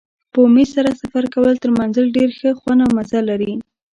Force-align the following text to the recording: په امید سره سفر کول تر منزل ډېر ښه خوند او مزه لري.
په 0.31 0.39
امید 0.47 0.69
سره 0.75 0.89
سفر 1.01 1.23
کول 1.33 1.53
تر 1.63 1.69
منزل 1.79 2.05
ډېر 2.17 2.29
ښه 2.37 2.49
خوند 2.59 2.79
او 2.85 2.91
مزه 2.97 3.19
لري. 3.29 3.53